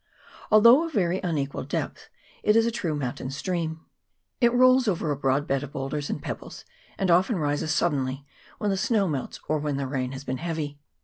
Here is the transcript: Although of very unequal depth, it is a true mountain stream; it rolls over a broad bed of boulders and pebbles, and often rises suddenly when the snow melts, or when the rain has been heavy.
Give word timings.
Although 0.49 0.87
of 0.87 0.93
very 0.93 1.19
unequal 1.21 1.63
depth, 1.63 2.09
it 2.41 2.55
is 2.55 2.65
a 2.65 2.71
true 2.71 2.95
mountain 2.95 3.29
stream; 3.29 3.81
it 4.39 4.51
rolls 4.51 4.87
over 4.87 5.11
a 5.11 5.15
broad 5.15 5.45
bed 5.45 5.61
of 5.61 5.73
boulders 5.73 6.09
and 6.09 6.19
pebbles, 6.23 6.65
and 6.97 7.11
often 7.11 7.35
rises 7.35 7.71
suddenly 7.71 8.25
when 8.57 8.71
the 8.71 8.77
snow 8.77 9.07
melts, 9.07 9.39
or 9.47 9.59
when 9.59 9.77
the 9.77 9.85
rain 9.85 10.11
has 10.13 10.23
been 10.23 10.37
heavy. 10.39 10.79